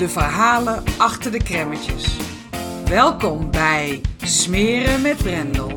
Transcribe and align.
de 0.00 0.08
verhalen 0.08 0.84
achter 0.98 1.30
de 1.30 1.42
kremmetjes. 1.42 2.16
Welkom 2.84 3.50
bij 3.50 4.00
Smeren 4.22 5.02
met 5.02 5.16
Brendel. 5.16 5.68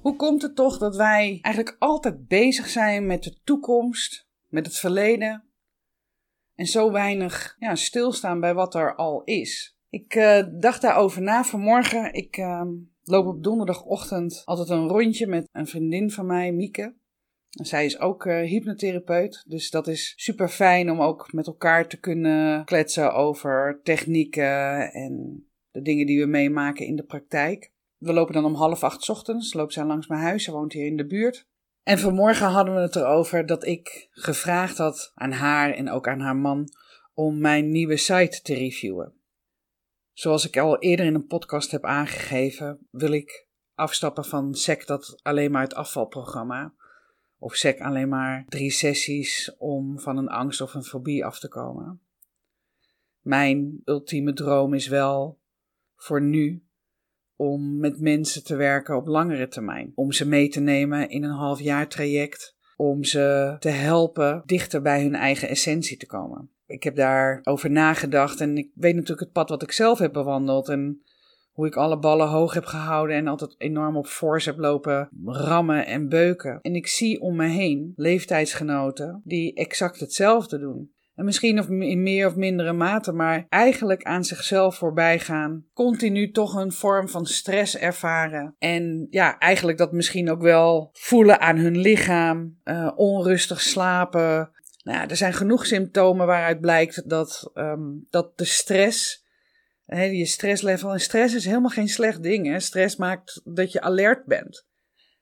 Hoe 0.00 0.16
komt 0.16 0.42
het 0.42 0.56
toch 0.56 0.78
dat 0.78 0.96
wij 0.96 1.38
eigenlijk 1.42 1.76
altijd 1.78 2.26
bezig 2.26 2.68
zijn 2.68 3.06
met 3.06 3.22
de 3.22 3.38
toekomst, 3.44 4.26
met 4.48 4.66
het 4.66 4.76
verleden 4.76 5.47
en 6.58 6.66
zo 6.66 6.92
weinig 6.92 7.56
ja, 7.58 7.74
stilstaan 7.74 8.40
bij 8.40 8.54
wat 8.54 8.74
er 8.74 8.94
al 8.94 9.22
is? 9.24 9.76
Ik 9.90 10.14
uh, 10.14 10.42
dacht 10.58 10.82
daarover 10.82 11.22
na 11.22 11.44
vanmorgen. 11.44 12.12
Ik 12.12 12.36
uh, 12.36 12.62
loop 13.02 13.26
op 13.26 13.42
donderdagochtend 13.42 14.42
altijd 14.44 14.68
een 14.68 14.88
rondje 14.88 15.26
met 15.26 15.48
een 15.52 15.66
vriendin 15.66 16.10
van 16.10 16.26
mij, 16.26 16.52
Mieke. 16.52 16.96
Zij 17.48 17.84
is 17.84 17.98
ook 17.98 18.24
uh, 18.24 18.40
hypnotherapeut, 18.40 19.44
dus 19.46 19.70
dat 19.70 19.86
is 19.86 20.12
super 20.16 20.48
fijn 20.48 20.90
om 20.90 21.00
ook 21.00 21.32
met 21.32 21.46
elkaar 21.46 21.88
te 21.88 22.00
kunnen 22.00 22.64
kletsen 22.64 23.14
over 23.14 23.80
technieken 23.82 24.92
en 24.92 25.44
de 25.70 25.82
dingen 25.82 26.06
die 26.06 26.20
we 26.20 26.26
meemaken 26.26 26.86
in 26.86 26.96
de 26.96 27.04
praktijk. 27.04 27.72
We 27.96 28.12
lopen 28.12 28.34
dan 28.34 28.44
om 28.44 28.54
half 28.54 28.82
acht 28.82 29.08
ochtends, 29.08 29.54
loopt 29.54 29.72
zij 29.72 29.84
langs 29.84 30.06
mijn 30.06 30.20
huis, 30.20 30.44
ze 30.44 30.52
woont 30.52 30.72
hier 30.72 30.86
in 30.86 30.96
de 30.96 31.06
buurt. 31.06 31.46
En 31.88 31.98
vanmorgen 31.98 32.46
hadden 32.46 32.74
we 32.74 32.80
het 32.80 32.96
erover 32.96 33.46
dat 33.46 33.66
ik 33.66 34.08
gevraagd 34.10 34.78
had 34.78 35.12
aan 35.14 35.32
haar 35.32 35.70
en 35.70 35.90
ook 35.90 36.08
aan 36.08 36.20
haar 36.20 36.36
man 36.36 36.68
om 37.14 37.40
mijn 37.40 37.70
nieuwe 37.70 37.96
site 37.96 38.40
te 38.42 38.54
reviewen. 38.54 39.12
Zoals 40.12 40.46
ik 40.46 40.56
al 40.56 40.78
eerder 40.78 41.06
in 41.06 41.14
een 41.14 41.26
podcast 41.26 41.70
heb 41.70 41.84
aangegeven, 41.84 42.86
wil 42.90 43.12
ik 43.12 43.46
afstappen 43.74 44.24
van 44.24 44.54
SEC 44.54 44.86
dat 44.86 45.20
alleen 45.22 45.50
maar 45.50 45.62
het 45.62 45.74
afvalprogramma. 45.74 46.74
Of 47.38 47.54
SEC 47.54 47.80
alleen 47.80 48.08
maar 48.08 48.44
drie 48.48 48.70
sessies 48.70 49.54
om 49.58 50.00
van 50.00 50.16
een 50.16 50.28
angst 50.28 50.60
of 50.60 50.74
een 50.74 50.84
fobie 50.84 51.24
af 51.24 51.38
te 51.38 51.48
komen. 51.48 52.00
Mijn 53.20 53.82
ultieme 53.84 54.32
droom 54.32 54.74
is 54.74 54.86
wel 54.86 55.38
voor 55.96 56.22
nu 56.22 56.67
om 57.38 57.78
met 57.78 58.00
mensen 58.00 58.44
te 58.44 58.56
werken 58.56 58.96
op 58.96 59.06
langere 59.06 59.48
termijn. 59.48 59.92
Om 59.94 60.12
ze 60.12 60.28
mee 60.28 60.48
te 60.48 60.60
nemen 60.60 61.08
in 61.08 61.24
een 61.24 61.30
half 61.30 61.60
jaar 61.60 61.88
traject. 61.88 62.56
Om 62.76 63.04
ze 63.04 63.56
te 63.58 63.68
helpen 63.68 64.42
dichter 64.46 64.82
bij 64.82 65.02
hun 65.02 65.14
eigen 65.14 65.48
essentie 65.48 65.96
te 65.96 66.06
komen. 66.06 66.50
Ik 66.66 66.82
heb 66.82 66.96
daarover 66.96 67.70
nagedacht 67.70 68.40
en 68.40 68.56
ik 68.56 68.70
weet 68.74 68.94
natuurlijk 68.94 69.20
het 69.20 69.32
pad 69.32 69.48
wat 69.48 69.62
ik 69.62 69.72
zelf 69.72 69.98
heb 69.98 70.12
bewandeld. 70.12 70.68
En 70.68 71.02
hoe 71.52 71.66
ik 71.66 71.76
alle 71.76 71.98
ballen 71.98 72.28
hoog 72.28 72.54
heb 72.54 72.64
gehouden 72.64 73.16
en 73.16 73.26
altijd 73.26 73.54
enorm 73.58 73.96
op 73.96 74.06
force 74.06 74.50
heb 74.50 74.58
lopen 74.58 75.08
rammen 75.24 75.86
en 75.86 76.08
beuken. 76.08 76.58
En 76.60 76.74
ik 76.74 76.86
zie 76.86 77.20
om 77.20 77.36
me 77.36 77.46
heen 77.46 77.92
leeftijdsgenoten 77.96 79.20
die 79.24 79.54
exact 79.54 80.00
hetzelfde 80.00 80.58
doen. 80.58 80.92
En 81.18 81.24
misschien 81.24 81.58
of 81.58 81.68
in 81.68 82.02
meer 82.02 82.26
of 82.26 82.36
mindere 82.36 82.72
mate, 82.72 83.12
maar 83.12 83.46
eigenlijk 83.48 84.02
aan 84.02 84.24
zichzelf 84.24 84.76
voorbij 84.76 85.18
gaan. 85.18 85.64
Continu 85.72 86.30
toch 86.30 86.54
een 86.54 86.72
vorm 86.72 87.08
van 87.08 87.26
stress 87.26 87.76
ervaren. 87.76 88.54
En 88.58 89.06
ja, 89.10 89.38
eigenlijk 89.38 89.78
dat 89.78 89.92
misschien 89.92 90.30
ook 90.30 90.42
wel 90.42 90.90
voelen 90.92 91.40
aan 91.40 91.56
hun 91.56 91.78
lichaam. 91.78 92.58
Uh, 92.64 92.90
onrustig 92.94 93.60
slapen. 93.60 94.50
Nou 94.84 94.98
ja, 94.98 95.08
er 95.08 95.16
zijn 95.16 95.32
genoeg 95.32 95.66
symptomen 95.66 96.26
waaruit 96.26 96.60
blijkt 96.60 97.08
dat, 97.08 97.50
um, 97.54 98.06
dat 98.10 98.38
de 98.38 98.44
stress. 98.44 99.26
Je 99.86 100.26
stresslevel. 100.26 100.92
En 100.92 101.00
stress 101.00 101.34
is 101.34 101.44
helemaal 101.44 101.70
geen 101.70 101.88
slecht 101.88 102.22
ding. 102.22 102.46
Hè? 102.46 102.60
Stress 102.60 102.96
maakt 102.96 103.40
dat 103.44 103.72
je 103.72 103.80
alert 103.80 104.24
bent 104.24 104.67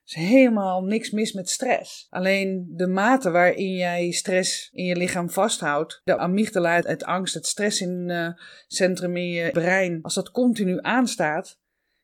is 0.07 0.15
helemaal 0.15 0.83
niks 0.83 1.11
mis 1.11 1.33
met 1.33 1.51
stress. 1.51 2.07
Alleen 2.11 2.67
de 2.69 2.87
mate 2.87 3.31
waarin 3.31 3.75
jij 3.75 4.11
stress 4.11 4.71
in 4.73 4.85
je 4.85 4.97
lichaam 4.97 5.31
vasthoudt, 5.31 6.01
de 6.05 6.17
amygdala, 6.17 6.81
het 6.81 7.05
angst, 7.05 7.35
het 7.35 7.47
stresscentrum 7.47 9.17
in 9.17 9.31
je 9.31 9.51
brein, 9.51 10.03
als 10.03 10.15
dat 10.15 10.31
continu 10.31 10.79
aanstaat, 10.81 11.59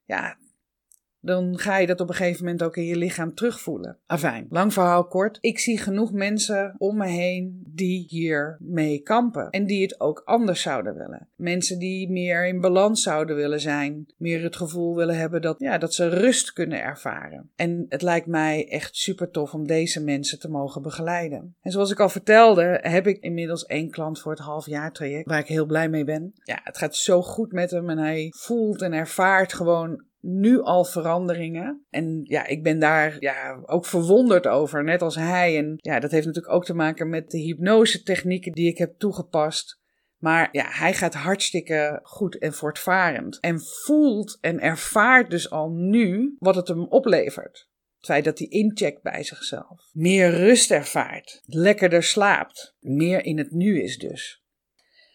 ja, 0.04 0.38
dan 1.22 1.58
ga 1.58 1.78
je 1.78 1.86
dat 1.86 2.00
op 2.00 2.08
een 2.08 2.14
gegeven 2.14 2.44
moment 2.44 2.62
ook 2.62 2.76
in 2.76 2.84
je 2.84 2.96
lichaam 2.96 3.34
terugvoelen. 3.34 3.98
Afijn, 4.06 4.46
lang 4.50 4.72
verhaal 4.72 5.06
kort. 5.06 5.38
Ik 5.40 5.58
zie 5.58 5.78
genoeg 5.78 6.12
mensen 6.12 6.74
om 6.78 6.96
me 6.96 7.06
heen 7.06 7.62
die 7.68 8.06
hier 8.08 8.56
mee 8.60 8.98
kampen 8.98 9.50
en 9.50 9.66
die 9.66 9.82
het 9.82 10.00
ook 10.00 10.22
anders 10.24 10.62
zouden 10.62 10.94
willen. 10.94 11.28
Mensen 11.36 11.78
die 11.78 12.10
meer 12.10 12.46
in 12.46 12.60
balans 12.60 13.02
zouden 13.02 13.36
willen 13.36 13.60
zijn, 13.60 14.06
meer 14.16 14.42
het 14.42 14.56
gevoel 14.56 14.96
willen 14.96 15.16
hebben 15.16 15.42
dat, 15.42 15.58
ja, 15.58 15.78
dat 15.78 15.94
ze 15.94 16.08
rust 16.08 16.52
kunnen 16.52 16.82
ervaren. 16.82 17.50
En 17.56 17.86
het 17.88 18.02
lijkt 18.02 18.26
mij 18.26 18.68
echt 18.68 18.96
super 18.96 19.30
tof 19.30 19.54
om 19.54 19.66
deze 19.66 20.04
mensen 20.04 20.38
te 20.38 20.48
mogen 20.48 20.82
begeleiden. 20.82 21.56
En 21.60 21.70
zoals 21.70 21.90
ik 21.90 22.00
al 22.00 22.08
vertelde, 22.08 22.78
heb 22.82 23.06
ik 23.06 23.18
inmiddels 23.18 23.66
één 23.66 23.90
klant 23.90 24.20
voor 24.20 24.32
het 24.32 24.40
halfjaartraject 24.40 25.28
waar 25.28 25.38
ik 25.38 25.46
heel 25.46 25.66
blij 25.66 25.88
mee 25.88 26.04
ben. 26.04 26.32
Ja, 26.42 26.60
het 26.62 26.78
gaat 26.78 26.96
zo 26.96 27.22
goed 27.22 27.52
met 27.52 27.70
hem 27.70 27.90
en 27.90 27.98
hij 27.98 28.32
voelt 28.36 28.82
en 28.82 28.92
ervaart 28.92 29.52
gewoon 29.52 30.10
nu 30.22 30.60
al 30.60 30.84
veranderingen. 30.84 31.86
En 31.90 32.20
ja, 32.22 32.46
ik 32.46 32.62
ben 32.62 32.78
daar 32.78 33.16
ja, 33.20 33.62
ook 33.66 33.86
verwonderd 33.86 34.46
over, 34.46 34.84
net 34.84 35.02
als 35.02 35.14
hij. 35.14 35.58
En 35.58 35.74
ja, 35.76 36.00
dat 36.00 36.10
heeft 36.10 36.26
natuurlijk 36.26 36.54
ook 36.54 36.64
te 36.64 36.74
maken 36.74 37.08
met 37.08 37.30
de 37.30 37.38
hypnose 37.38 38.02
technieken 38.02 38.52
die 38.52 38.68
ik 38.68 38.78
heb 38.78 38.98
toegepast. 38.98 39.80
Maar 40.18 40.48
ja, 40.52 40.66
hij 40.68 40.94
gaat 40.94 41.14
hartstikke 41.14 42.00
goed 42.02 42.38
en 42.38 42.52
voortvarend. 42.52 43.40
En 43.40 43.60
voelt 43.60 44.38
en 44.40 44.60
ervaart 44.60 45.30
dus 45.30 45.50
al 45.50 45.70
nu 45.70 46.36
wat 46.38 46.54
het 46.54 46.68
hem 46.68 46.86
oplevert. 46.86 47.70
Het 47.96 48.06
feit 48.06 48.24
dat 48.24 48.38
hij 48.38 48.48
incheckt 48.48 49.02
bij 49.02 49.22
zichzelf. 49.22 49.90
Meer 49.92 50.30
rust 50.30 50.70
ervaart. 50.70 51.42
Lekkerder 51.44 52.02
slaapt. 52.02 52.76
Meer 52.80 53.24
in 53.24 53.38
het 53.38 53.50
nu 53.50 53.82
is 53.82 53.98
dus. 53.98 54.41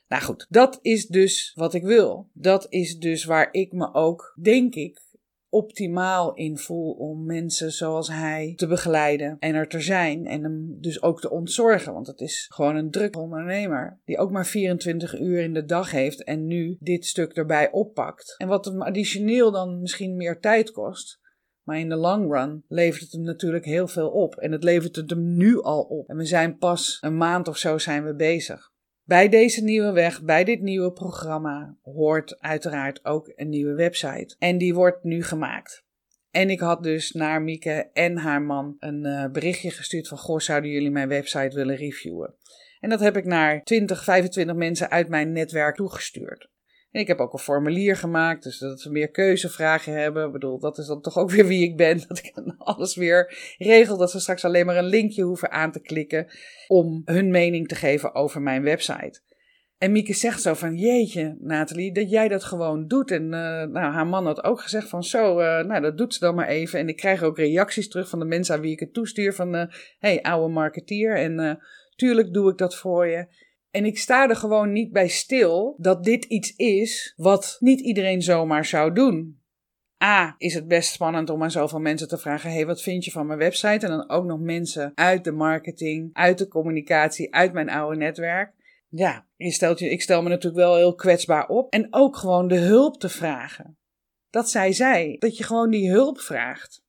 Nou 0.07 0.23
goed, 0.23 0.45
dat 0.49 0.79
is 0.81 1.07
dus 1.07 1.51
wat 1.55 1.73
ik 1.73 1.83
wil. 1.83 2.29
Dat 2.33 2.65
is 2.69 2.97
dus 2.97 3.23
waar 3.23 3.47
ik 3.51 3.71
me 3.71 3.93
ook, 3.93 4.37
denk 4.41 4.75
ik, 4.75 5.07
optimaal 5.49 6.33
in 6.33 6.57
voel 6.57 6.91
om 6.91 7.25
mensen 7.25 7.71
zoals 7.71 8.07
hij 8.07 8.53
te 8.55 8.67
begeleiden 8.67 9.35
en 9.39 9.55
er 9.55 9.67
te 9.67 9.79
zijn 9.79 10.25
en 10.25 10.43
hem 10.43 10.77
dus 10.81 11.01
ook 11.01 11.21
te 11.21 11.29
ontzorgen. 11.29 11.93
Want 11.93 12.07
het 12.07 12.21
is 12.21 12.45
gewoon 12.53 12.75
een 12.75 12.91
druk 12.91 13.17
ondernemer 13.17 13.99
die 14.05 14.17
ook 14.17 14.31
maar 14.31 14.45
24 14.45 15.19
uur 15.19 15.39
in 15.39 15.53
de 15.53 15.65
dag 15.65 15.91
heeft 15.91 16.23
en 16.23 16.47
nu 16.47 16.77
dit 16.79 17.05
stuk 17.05 17.33
erbij 17.33 17.71
oppakt. 17.71 18.35
En 18.37 18.47
wat 18.47 18.65
hem 18.65 18.81
additioneel 18.81 19.51
dan 19.51 19.81
misschien 19.81 20.15
meer 20.15 20.39
tijd 20.39 20.71
kost. 20.71 21.19
Maar 21.63 21.79
in 21.79 21.89
de 21.89 21.95
long 21.95 22.31
run 22.31 22.63
levert 22.67 23.01
het 23.01 23.11
hem 23.11 23.21
natuurlijk 23.21 23.65
heel 23.65 23.87
veel 23.87 24.09
op. 24.09 24.35
En 24.35 24.51
het 24.51 24.63
levert 24.63 24.95
het 24.95 25.09
hem 25.09 25.35
nu 25.35 25.61
al 25.61 25.81
op. 25.81 26.09
En 26.09 26.17
we 26.17 26.25
zijn 26.25 26.57
pas 26.57 26.97
een 27.01 27.17
maand 27.17 27.47
of 27.47 27.57
zo 27.57 27.77
zijn 27.77 28.05
we 28.05 28.15
bezig. 28.15 28.71
Bij 29.07 29.29
deze 29.29 29.63
nieuwe 29.63 29.91
weg, 29.91 30.23
bij 30.23 30.43
dit 30.43 30.61
nieuwe 30.61 30.91
programma, 30.91 31.77
hoort 31.81 32.39
uiteraard 32.39 33.05
ook 33.05 33.31
een 33.35 33.49
nieuwe 33.49 33.73
website. 33.73 34.35
En 34.39 34.57
die 34.57 34.73
wordt 34.73 35.03
nu 35.03 35.23
gemaakt. 35.23 35.85
En 36.31 36.49
ik 36.49 36.59
had 36.59 36.83
dus 36.83 37.11
naar 37.11 37.41
Mieke 37.41 37.89
en 37.93 38.17
haar 38.17 38.41
man 38.41 38.75
een 38.79 39.05
uh, 39.05 39.25
berichtje 39.31 39.71
gestuurd 39.71 40.07
van: 40.07 40.17
Goh, 40.17 40.39
zouden 40.39 40.69
jullie 40.69 40.91
mijn 40.91 41.07
website 41.07 41.55
willen 41.55 41.75
reviewen? 41.75 42.35
En 42.79 42.89
dat 42.89 42.99
heb 42.99 43.17
ik 43.17 43.25
naar 43.25 43.63
20, 43.63 44.03
25 44.03 44.55
mensen 44.55 44.89
uit 44.89 45.09
mijn 45.09 45.31
netwerk 45.31 45.75
toegestuurd. 45.75 46.49
En 46.91 47.01
ik 47.01 47.07
heb 47.07 47.19
ook 47.19 47.33
een 47.33 47.39
formulier 47.39 47.95
gemaakt, 47.95 48.43
dus 48.43 48.57
dat 48.57 48.81
ze 48.81 48.91
meer 48.91 49.09
keuzevragen 49.09 49.93
hebben. 49.93 50.25
Ik 50.25 50.31
bedoel, 50.31 50.59
dat 50.59 50.77
is 50.77 50.85
dan 50.85 51.01
toch 51.01 51.17
ook 51.17 51.31
weer 51.35 51.47
wie 51.47 51.63
ik 51.63 51.77
ben. 51.77 52.03
Dat 52.07 52.17
ik 52.17 52.33
alles 52.57 52.95
weer 52.95 53.55
regel, 53.57 53.97
dat 53.97 54.11
ze 54.11 54.19
straks 54.19 54.45
alleen 54.45 54.65
maar 54.65 54.77
een 54.77 54.85
linkje 54.85 55.23
hoeven 55.23 55.51
aan 55.51 55.71
te 55.71 55.81
klikken 55.81 56.27
om 56.67 57.01
hun 57.05 57.31
mening 57.31 57.67
te 57.67 57.75
geven 57.75 58.15
over 58.15 58.41
mijn 58.41 58.63
website. 58.63 59.21
En 59.77 59.91
Mieke 59.91 60.13
zegt 60.13 60.41
zo 60.41 60.53
van, 60.53 60.75
jeetje 60.75 61.37
Nathalie, 61.39 61.93
dat 61.93 62.09
jij 62.09 62.27
dat 62.27 62.43
gewoon 62.43 62.87
doet. 62.87 63.11
En 63.11 63.23
uh, 63.23 63.29
nou, 63.29 63.77
haar 63.77 64.07
man 64.07 64.25
had 64.25 64.43
ook 64.43 64.61
gezegd 64.61 64.89
van, 64.89 65.03
zo, 65.03 65.39
uh, 65.39 65.63
nou 65.63 65.81
dat 65.81 65.97
doet 65.97 66.13
ze 66.13 66.19
dan 66.19 66.35
maar 66.35 66.47
even. 66.47 66.79
En 66.79 66.87
ik 66.87 66.95
krijg 66.95 67.23
ook 67.23 67.37
reacties 67.37 67.89
terug 67.89 68.09
van 68.09 68.19
de 68.19 68.25
mensen 68.25 68.55
aan 68.55 68.61
wie 68.61 68.71
ik 68.71 68.79
het 68.79 68.93
toestuur 68.93 69.33
van, 69.33 69.55
uh, 69.55 69.63
hey 69.99 70.21
oude 70.21 70.53
marketeer. 70.53 71.15
En 71.15 71.59
tuurlijk 71.95 72.33
doe 72.33 72.51
ik 72.51 72.57
dat 72.57 72.75
voor 72.75 73.07
je. 73.07 73.27
En 73.77 73.85
ik 73.85 73.97
sta 73.97 74.29
er 74.29 74.35
gewoon 74.35 74.71
niet 74.71 74.91
bij 74.91 75.07
stil 75.07 75.75
dat 75.77 76.03
dit 76.03 76.25
iets 76.25 76.55
is 76.55 77.13
wat 77.17 77.57
niet 77.59 77.79
iedereen 77.79 78.21
zomaar 78.21 78.65
zou 78.65 78.93
doen. 78.93 79.41
A, 80.03 80.35
is 80.37 80.53
het 80.53 80.67
best 80.67 80.91
spannend 80.91 81.29
om 81.29 81.43
aan 81.43 81.51
zoveel 81.51 81.79
mensen 81.79 82.07
te 82.07 82.17
vragen: 82.17 82.51
hey, 82.51 82.65
wat 82.65 82.81
vind 82.81 83.05
je 83.05 83.11
van 83.11 83.27
mijn 83.27 83.39
website? 83.39 83.85
En 83.85 83.91
dan 83.91 84.09
ook 84.09 84.25
nog 84.25 84.39
mensen 84.39 84.91
uit 84.95 85.23
de 85.23 85.31
marketing, 85.31 86.09
uit 86.13 86.37
de 86.37 86.47
communicatie, 86.47 87.33
uit 87.33 87.53
mijn 87.53 87.69
oude 87.69 87.97
netwerk. 87.97 88.53
Ja, 88.89 89.25
je 89.35 89.51
stelt 89.51 89.79
je, 89.79 89.89
ik 89.89 90.01
stel 90.01 90.21
me 90.21 90.29
natuurlijk 90.29 90.63
wel 90.63 90.75
heel 90.75 90.95
kwetsbaar 90.95 91.47
op. 91.47 91.73
En 91.73 91.87
ook 91.89 92.15
gewoon 92.15 92.47
de 92.47 92.59
hulp 92.59 92.99
te 92.99 93.09
vragen. 93.09 93.77
Dat 94.29 94.49
zij 94.49 94.73
zij, 94.73 95.15
dat 95.19 95.37
je 95.37 95.43
gewoon 95.43 95.69
die 95.69 95.91
hulp 95.91 96.19
vraagt. 96.19 96.83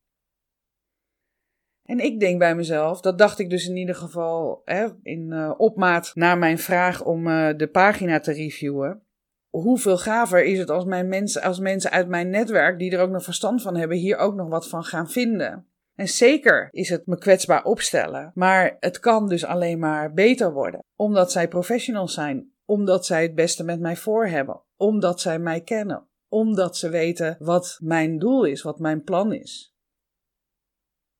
En 1.91 1.99
ik 1.99 2.21
denk 2.21 2.39
bij 2.39 2.55
mezelf, 2.55 3.01
dat 3.01 3.19
dacht 3.19 3.39
ik 3.39 3.51
dus 3.51 3.69
in 3.69 3.77
ieder 3.77 3.95
geval 3.95 4.63
hè, 4.65 4.87
in 5.03 5.31
uh, 5.33 5.55
opmaat 5.57 6.11
naar 6.15 6.39
mijn 6.39 6.59
vraag 6.59 7.05
om 7.05 7.27
uh, 7.27 7.49
de 7.57 7.67
pagina 7.67 8.21
te 8.21 8.33
reviewen. 8.33 9.03
Hoeveel 9.51 9.99
gaver 9.99 10.45
is 10.45 10.59
het 10.59 10.71
als, 10.71 10.85
mijn 10.85 11.09
mensen, 11.09 11.43
als 11.43 11.59
mensen 11.59 11.91
uit 11.91 12.09
mijn 12.09 12.31
netwerk, 12.31 12.79
die 12.79 12.91
er 12.91 13.01
ook 13.01 13.11
nog 13.11 13.23
verstand 13.23 13.63
van 13.63 13.77
hebben, 13.77 13.97
hier 13.97 14.17
ook 14.17 14.35
nog 14.35 14.49
wat 14.49 14.69
van 14.69 14.85
gaan 14.85 15.11
vinden? 15.11 15.67
En 15.95 16.09
zeker 16.09 16.69
is 16.71 16.89
het 16.89 17.07
me 17.07 17.19
kwetsbaar 17.19 17.65
opstellen, 17.65 18.31
maar 18.35 18.77
het 18.81 18.99
kan 19.01 19.29
dus 19.29 19.45
alleen 19.45 19.79
maar 19.79 20.13
beter 20.13 20.53
worden. 20.53 20.85
Omdat 20.97 21.33
zij 21.33 21.49
professionals 21.49 22.15
zijn, 22.15 22.53
omdat 22.65 23.07
zij 23.07 23.23
het 23.23 23.35
beste 23.35 23.65
met 23.65 23.81
mij 23.81 23.97
voor 23.97 24.27
hebben, 24.27 24.61
omdat 24.77 25.21
zij 25.21 25.39
mij 25.39 25.61
kennen, 25.61 26.09
omdat 26.29 26.77
ze 26.77 26.89
weten 26.89 27.37
wat 27.39 27.79
mijn 27.83 28.19
doel 28.19 28.45
is, 28.45 28.63
wat 28.63 28.79
mijn 28.79 29.03
plan 29.03 29.33
is. 29.33 29.77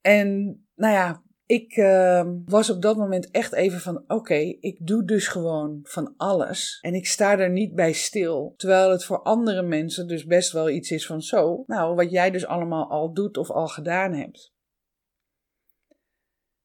En 0.09 0.61
nou 0.75 0.95
ja, 0.95 1.23
ik 1.47 1.77
uh, 1.77 2.31
was 2.45 2.71
op 2.71 2.83
dat 2.83 2.97
moment 2.97 3.31
echt 3.31 3.53
even 3.53 3.81
van: 3.81 4.05
oké, 4.07 4.35
ik 4.61 4.87
doe 4.87 5.05
dus 5.05 5.29
gewoon 5.29 5.81
van 5.83 6.15
alles. 6.17 6.79
En 6.81 6.95
ik 6.95 7.07
sta 7.07 7.39
er 7.39 7.51
niet 7.51 7.75
bij 7.75 7.93
stil. 7.93 8.55
Terwijl 8.57 8.91
het 8.91 9.05
voor 9.05 9.23
andere 9.23 9.63
mensen 9.63 10.09
dus 10.09 10.25
best 10.25 10.53
wel 10.53 10.71
iets 10.71 10.91
is 10.91 11.07
van: 11.07 11.23
zo, 11.23 11.65
nou, 11.67 11.95
wat 11.95 12.11
jij 12.11 12.31
dus 12.31 12.47
allemaal 12.47 12.91
al 12.91 13.13
doet 13.13 13.37
of 13.37 13.51
al 13.51 13.67
gedaan 13.67 14.13
hebt. 14.13 14.53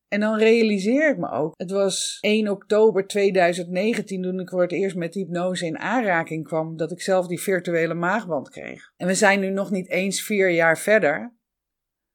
En 0.07 0.19
dan 0.19 0.38
realiseer 0.38 1.10
ik 1.10 1.18
me 1.18 1.30
ook, 1.30 1.54
het 1.57 1.72
was 1.72 2.18
1 2.22 2.48
oktober 2.48 3.07
2019 3.07 4.22
toen 4.22 4.39
ik 4.39 4.50
voor 4.50 4.62
het 4.62 4.72
eerst 4.72 4.96
met 4.96 5.13
hypnose 5.13 5.66
in 5.66 5.80
aanraking 5.80 6.44
kwam, 6.44 6.78
dat 6.78 6.92
ik 6.92 7.01
zelf 7.01 7.28
die 7.28 7.42
virtuele 7.42 7.94
maagband 7.94 8.50
kreeg. 8.50 8.94
En 8.98 9.07
we 9.07 9.13
zijn 9.13 9.39
nu 9.39 9.50
nog 9.50 9.72
niet 9.72 9.89
eens 9.89 10.22
vier 10.22 10.50
jaar 10.50 10.78
verder. 10.78 11.34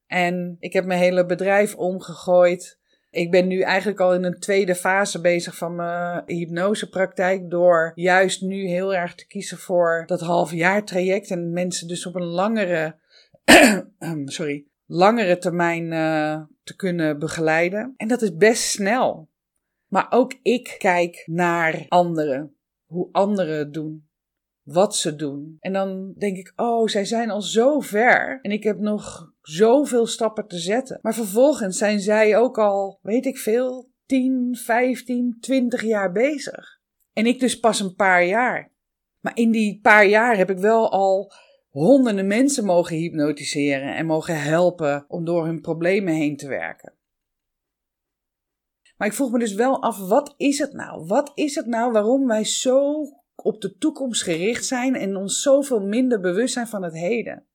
En 0.08 0.56
ik 0.58 0.72
heb 0.72 0.84
mijn 0.84 1.00
hele 1.00 1.26
bedrijf 1.26 1.74
omgegooid. 1.74 2.78
Ik 3.10 3.30
ben 3.30 3.46
nu 3.46 3.60
eigenlijk 3.60 4.00
al 4.00 4.14
in 4.14 4.24
een 4.24 4.40
tweede 4.40 4.74
fase 4.74 5.20
bezig 5.20 5.56
van 5.56 5.74
mijn 5.74 6.22
hypnosepraktijk. 6.26 7.50
Door 7.50 7.92
juist 7.94 8.42
nu 8.42 8.66
heel 8.66 8.94
erg 8.94 9.14
te 9.14 9.26
kiezen 9.26 9.58
voor 9.58 10.02
dat 10.06 10.20
halfjaar 10.20 10.84
traject. 10.84 11.30
En 11.30 11.52
mensen 11.52 11.88
dus 11.88 12.06
op 12.06 12.14
een 12.14 12.24
langere, 12.24 12.98
sorry, 14.24 14.66
langere 14.86 15.38
termijn 15.38 15.92
uh, 15.92 16.40
te 16.62 16.76
kunnen 16.76 17.18
begeleiden. 17.18 17.94
En 17.96 18.08
dat 18.08 18.22
is 18.22 18.36
best 18.36 18.62
snel. 18.62 19.28
Maar 19.86 20.06
ook 20.10 20.38
ik 20.42 20.74
kijk 20.78 21.22
naar 21.26 21.84
anderen. 21.88 22.56
Hoe 22.86 23.08
anderen 23.12 23.58
het 23.58 23.72
doen 23.72 24.07
wat 24.72 24.96
ze 24.96 25.16
doen. 25.16 25.56
En 25.60 25.72
dan 25.72 26.12
denk 26.16 26.36
ik, 26.36 26.52
oh, 26.56 26.86
zij 26.86 27.04
zijn 27.04 27.30
al 27.30 27.42
zo 27.42 27.80
ver. 27.80 28.38
En 28.42 28.50
ik 28.50 28.62
heb 28.62 28.78
nog 28.78 29.32
zoveel 29.40 30.06
stappen 30.06 30.46
te 30.46 30.58
zetten. 30.58 30.98
Maar 31.02 31.14
vervolgens 31.14 31.78
zijn 31.78 32.00
zij 32.00 32.36
ook 32.36 32.58
al, 32.58 32.98
weet 33.02 33.26
ik 33.26 33.38
veel, 33.38 33.90
10, 34.06 34.56
15, 34.62 35.36
20 35.40 35.82
jaar 35.82 36.12
bezig. 36.12 36.80
En 37.12 37.26
ik 37.26 37.40
dus 37.40 37.60
pas 37.60 37.80
een 37.80 37.94
paar 37.94 38.24
jaar. 38.24 38.72
Maar 39.20 39.36
in 39.36 39.50
die 39.50 39.80
paar 39.80 40.06
jaar 40.06 40.36
heb 40.36 40.50
ik 40.50 40.58
wel 40.58 40.90
al 40.90 41.32
honderden 41.68 42.26
mensen 42.26 42.64
mogen 42.64 42.96
hypnotiseren 42.96 43.96
en 43.96 44.06
mogen 44.06 44.42
helpen 44.42 45.04
om 45.08 45.24
door 45.24 45.44
hun 45.44 45.60
problemen 45.60 46.14
heen 46.14 46.36
te 46.36 46.48
werken. 46.48 46.92
Maar 48.96 49.08
ik 49.08 49.14
vroeg 49.14 49.30
me 49.30 49.38
dus 49.38 49.54
wel 49.54 49.82
af, 49.82 49.98
wat 49.98 50.34
is 50.36 50.58
het 50.58 50.72
nou? 50.72 51.06
Wat 51.06 51.32
is 51.34 51.54
het 51.54 51.66
nou 51.66 51.92
waarom 51.92 52.26
wij 52.26 52.44
zo 52.44 53.04
op 53.42 53.60
de 53.60 53.76
toekomst 53.76 54.22
gericht 54.22 54.64
zijn 54.64 54.94
en 54.94 55.16
ons 55.16 55.42
zoveel 55.42 55.80
minder 55.80 56.20
bewust 56.20 56.52
zijn 56.52 56.66
van 56.66 56.82
het 56.82 56.94
heden. 56.94 57.46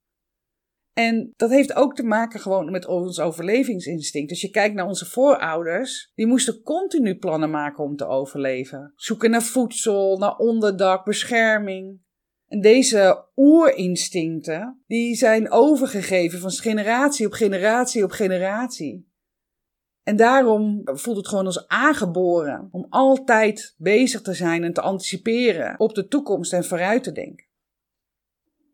En 0.93 1.33
dat 1.35 1.49
heeft 1.49 1.73
ook 1.73 1.95
te 1.95 2.03
maken 2.03 2.39
gewoon 2.39 2.71
met 2.71 2.85
ons 2.85 3.19
overlevingsinstinct. 3.19 4.29
Als 4.29 4.41
je 4.41 4.49
kijkt 4.49 4.75
naar 4.75 4.87
onze 4.87 5.05
voorouders, 5.05 6.11
die 6.15 6.27
moesten 6.27 6.61
continu 6.61 7.17
plannen 7.17 7.49
maken 7.49 7.83
om 7.83 7.95
te 7.95 8.05
overleven. 8.05 8.93
Zoeken 8.95 9.29
naar 9.29 9.43
voedsel, 9.43 10.17
naar 10.17 10.35
onderdak, 10.35 11.05
bescherming. 11.05 12.01
En 12.47 12.61
deze 12.61 13.27
oerinstincten, 13.35 14.83
die 14.87 15.15
zijn 15.15 15.51
overgegeven 15.51 16.39
van 16.39 16.51
generatie 16.51 17.25
op 17.25 17.33
generatie 17.33 18.03
op 18.03 18.11
generatie. 18.11 19.11
En 20.03 20.15
daarom 20.15 20.81
voelt 20.83 21.17
het 21.17 21.27
gewoon 21.27 21.45
als 21.45 21.67
aangeboren 21.67 22.67
om 22.71 22.85
altijd 22.89 23.75
bezig 23.77 24.21
te 24.21 24.33
zijn 24.33 24.63
en 24.63 24.73
te 24.73 24.81
anticiperen 24.81 25.79
op 25.79 25.95
de 25.95 26.07
toekomst 26.07 26.53
en 26.53 26.63
vooruit 26.63 27.03
te 27.03 27.11
denken. 27.11 27.45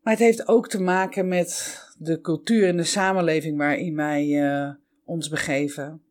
Maar 0.01 0.13
het 0.13 0.23
heeft 0.23 0.47
ook 0.47 0.69
te 0.69 0.81
maken 0.81 1.27
met 1.27 1.81
de 1.97 2.21
cultuur 2.21 2.67
en 2.67 2.77
de 2.77 2.83
samenleving 2.83 3.57
waarin 3.57 3.95
wij 3.95 4.27
uh, 4.27 4.73
ons 5.03 5.29
begeven. 5.29 6.01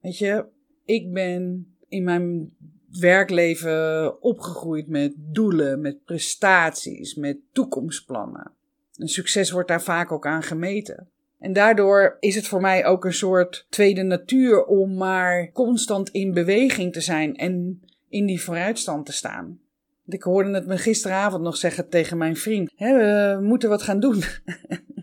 Weet 0.00 0.18
je, 0.18 0.46
ik 0.84 1.12
ben 1.12 1.74
in 1.88 2.04
mijn 2.04 2.56
werkleven 3.00 4.22
opgegroeid 4.22 4.88
met 4.88 5.14
doelen, 5.16 5.80
met 5.80 6.04
prestaties, 6.04 7.14
met 7.14 7.38
toekomstplannen. 7.52 8.52
En 8.96 9.08
succes 9.08 9.50
wordt 9.50 9.68
daar 9.68 9.82
vaak 9.82 10.12
ook 10.12 10.26
aan 10.26 10.42
gemeten. 10.42 11.08
En 11.44 11.52
daardoor 11.52 12.16
is 12.20 12.34
het 12.34 12.48
voor 12.48 12.60
mij 12.60 12.84
ook 12.84 13.04
een 13.04 13.12
soort 13.12 13.66
tweede 13.68 14.02
natuur 14.02 14.64
om 14.64 14.94
maar 14.94 15.50
constant 15.52 16.08
in 16.08 16.32
beweging 16.32 16.92
te 16.92 17.00
zijn 17.00 17.36
en 17.36 17.82
in 18.08 18.26
die 18.26 18.42
vooruitstand 18.42 19.06
te 19.06 19.12
staan. 19.12 19.60
Ik 20.06 20.22
hoorde 20.22 20.54
het 20.54 20.66
me 20.66 20.76
gisteravond 20.76 21.42
nog 21.42 21.56
zeggen 21.56 21.88
tegen 21.88 22.18
mijn 22.18 22.36
vriend: 22.36 22.72
we 22.76 23.38
moeten 23.42 23.68
wat 23.68 23.82
gaan 23.82 24.00
doen. 24.00 24.22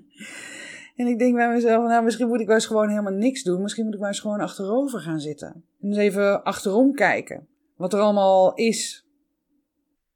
en 0.95 1.07
ik 1.07 1.19
denk 1.19 1.35
bij 1.35 1.49
mezelf: 1.49 1.87
nou, 1.87 2.03
misschien 2.03 2.27
moet 2.27 2.39
ik 2.39 2.47
wel 2.47 2.55
eens 2.55 2.65
gewoon 2.65 2.89
helemaal 2.89 3.13
niks 3.13 3.43
doen. 3.43 3.61
Misschien 3.61 3.85
moet 3.85 3.93
ik 3.93 3.99
wel 3.99 4.09
eens 4.09 4.19
gewoon 4.19 4.39
achterover 4.39 4.99
gaan 4.99 5.19
zitten. 5.19 5.63
En 5.81 5.87
eens 5.87 5.97
even 5.97 6.43
achterom 6.43 6.93
kijken. 6.93 7.47
Wat 7.75 7.93
er 7.93 7.99
allemaal 7.99 8.53
is. 8.53 9.05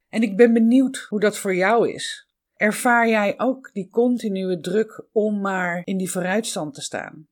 En 0.08 0.22
ik 0.22 0.36
ben 0.36 0.52
benieuwd 0.52 1.06
hoe 1.08 1.20
dat 1.20 1.38
voor 1.38 1.54
jou 1.54 1.90
is. 1.92 2.25
Ervaar 2.56 3.08
jij 3.08 3.34
ook 3.36 3.70
die 3.72 3.88
continue 3.88 4.60
druk 4.60 5.04
om 5.12 5.40
maar 5.40 5.82
in 5.84 5.96
die 5.96 6.10
vooruitstand 6.10 6.74
te 6.74 6.80
staan? 6.80 7.28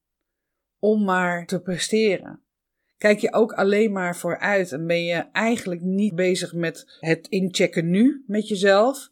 Om 0.79 1.05
maar 1.05 1.47
te 1.47 1.61
presteren? 1.61 2.43
Kijk 2.97 3.19
je 3.19 3.33
ook 3.33 3.53
alleen 3.53 3.93
maar 3.93 4.17
vooruit 4.17 4.73
en 4.73 4.87
ben 4.87 5.05
je 5.05 5.31
eigenlijk 5.33 5.81
niet 5.81 6.15
bezig 6.15 6.53
met 6.53 6.99
het 7.01 7.29
inchecken 7.29 7.91
nu 7.91 8.25
met 8.27 8.49
jezelf? 8.49 9.11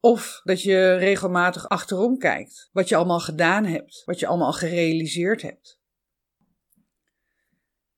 Of 0.00 0.40
dat 0.44 0.62
je 0.62 0.94
regelmatig 0.94 1.68
achterom 1.68 2.18
kijkt, 2.18 2.68
wat 2.72 2.88
je 2.88 2.96
allemaal 2.96 3.20
gedaan 3.20 3.64
hebt, 3.64 4.02
wat 4.04 4.18
je 4.18 4.26
allemaal 4.26 4.52
gerealiseerd 4.52 5.42
hebt. 5.42 5.80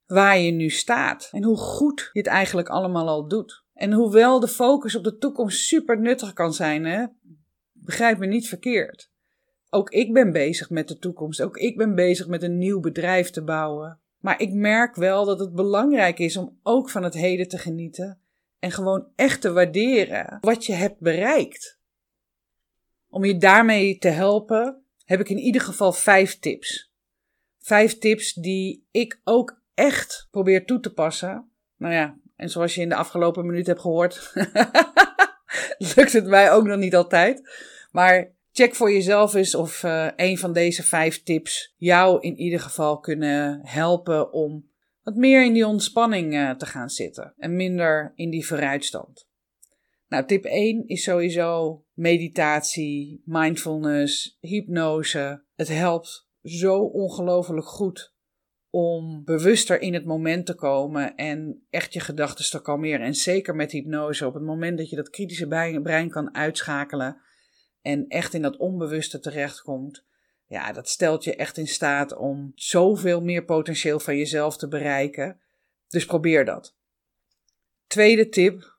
Waar 0.07 0.39
je 0.39 0.51
nu 0.51 0.71
staat 0.71 1.29
en 1.33 1.45
hoe 1.45 1.57
goed 1.57 2.11
je 2.13 2.19
het 2.19 2.29
eigenlijk 2.29 2.69
allemaal 2.69 3.09
al 3.09 3.29
doet. 3.29 3.65
En 3.75 3.93
hoewel 3.93 4.41
de 4.41 4.49
focus 4.49 4.97
op 4.97 5.05
de 5.05 5.17
toekomst 5.17 5.59
super 5.59 6.01
nuttig 6.01 6.33
kan 6.33 6.53
zijn, 6.53 6.85
hè, 6.85 7.07
Begrijp 7.91 8.19
me 8.19 8.27
niet 8.27 8.49
verkeerd. 8.49 9.11
Ook 9.71 9.91
ik 9.91 10.13
ben 10.13 10.33
bezig 10.33 10.71
met 10.71 10.89
de 10.89 10.99
toekomst. 10.99 11.43
Ook 11.43 11.57
ik 11.57 11.77
ben 11.77 11.95
bezig 11.95 12.27
met 12.27 12.43
een 12.43 12.59
nieuw 12.59 12.81
bedrijf 12.81 13.31
te 13.31 13.43
bouwen. 13.43 14.01
Maar 14.19 14.41
ik 14.41 14.53
merk 14.53 14.95
wel 14.95 15.25
dat 15.25 15.41
het 15.41 15.55
belangrijk 15.55 16.19
is 16.19 16.37
om 16.37 16.59
ook 16.63 16.91
van 16.91 17.03
het 17.03 17.15
heden 17.15 17.49
te 17.49 17.59
genieten 17.59 18.21
en 18.59 18.71
gewoon 18.71 19.07
echt 19.17 19.41
te 19.41 19.53
waarderen 19.53 20.39
wat 20.41 20.67
je 20.67 20.73
hebt 20.73 21.01
bereikt. 21.01 21.79
Om 23.09 23.25
je 23.25 23.37
daarmee 23.37 23.99
te 23.99 24.09
helpen, 24.09 24.83
heb 25.05 25.21
ik 25.21 25.29
in 25.29 25.39
ieder 25.39 25.61
geval 25.61 25.93
vijf 25.93 26.39
tips. 26.39 26.93
Vijf 27.59 27.99
tips 27.99 28.33
die 28.33 28.87
ik 28.91 29.21
ook 29.25 29.61
echt 29.75 30.29
probeer 30.31 30.65
toe 30.65 30.81
te 30.81 30.93
passen. 30.93 31.51
Nou 31.77 31.95
ja, 31.95 32.17
en 32.37 32.49
zoals 32.49 32.75
je 32.75 32.81
in 32.81 32.89
de 32.89 32.95
afgelopen 32.95 33.47
minuut 33.47 33.67
hebt 33.67 33.81
gehoord, 33.81 34.33
lukt 35.97 36.13
het 36.13 36.27
mij 36.27 36.53
ook 36.53 36.67
nog 36.67 36.79
niet 36.79 36.95
altijd. 36.95 37.43
Maar 37.91 38.35
check 38.53 38.75
voor 38.75 38.93
jezelf 38.93 39.35
eens 39.35 39.55
of 39.55 39.83
uh, 39.83 40.09
een 40.17 40.39
van 40.39 40.53
deze 40.53 40.83
vijf 40.83 41.23
tips 41.23 41.75
jou 41.77 42.21
in 42.21 42.39
ieder 42.39 42.61
geval 42.61 42.99
kunnen 42.99 43.61
helpen 43.63 44.33
om 44.33 44.69
wat 45.03 45.15
meer 45.15 45.45
in 45.45 45.53
die 45.53 45.67
ontspanning 45.67 46.35
uh, 46.35 46.51
te 46.51 46.67
gaan 46.67 46.91
zitten 46.91 47.35
en 47.37 47.57
minder 47.57 48.13
in 48.15 48.31
die 48.31 48.47
vooruitstand. 48.47 49.29
Nou, 50.09 50.27
tip 50.27 50.45
1 50.45 50.87
is 50.87 51.03
sowieso 51.03 51.85
meditatie, 51.93 53.23
mindfulness, 53.25 54.37
hypnose. 54.41 55.45
Het 55.55 55.69
helpt 55.69 56.29
zo 56.43 56.79
ongelooflijk 56.79 57.67
goed 57.67 58.15
om 58.71 59.25
bewuster 59.25 59.81
in 59.81 59.95
het 59.95 60.05
moment 60.05 60.47
te 60.47 60.55
komen 60.55 61.15
en 61.17 61.67
echt 61.71 61.93
je 61.93 62.01
gedachten 62.01 62.51
te 62.51 62.63
kalmeren. 62.63 63.07
En 63.07 63.15
zeker 63.15 63.55
met 63.55 63.73
hypnose, 63.73 64.27
op 64.27 64.35
het 64.35 64.43
moment 64.43 64.79
dat 64.79 64.91
je 64.91 64.97
dat 64.97 65.11
kritische 65.11 65.47
brein 65.83 66.11
kan 66.11 66.35
uitschakelen 66.35 67.21
en 67.83 68.09
echt 68.09 68.35
in 68.35 68.43
dat 68.43 68.57
onbewuste 68.57 69.21
terechtkomt, 69.21 70.05
ja, 70.47 70.73
dat 70.73 70.89
stelt 70.89 71.25
je 71.25 71.37
echt 71.37 71.57
in 71.57 71.69
staat 71.69 72.17
om 72.17 72.53
zoveel 72.55 73.23
meer 73.23 73.45
potentieel 73.45 74.01
van 74.01 74.17
jezelf 74.17 74.57
te 74.57 74.69
bereiken. 74.69 75.41
Dus 75.89 76.07
probeer 76.07 76.45
dat. 76.45 76.77
Tweede 77.87 78.29
tip, 78.29 78.79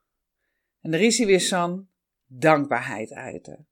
en 0.82 0.94
er 0.94 1.02
is 1.02 1.18
hij 1.18 1.28
weer 1.28 1.42
San, 1.42 1.88
dankbaarheid 2.26 3.14
uiten. 3.14 3.68